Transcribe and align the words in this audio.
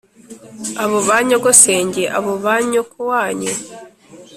abo 0.83 0.97
ba 1.07 1.17
nyogosenge 1.27 2.03
abo 2.17 2.33
ba 2.43 2.55
nyokowanyu 2.69 3.53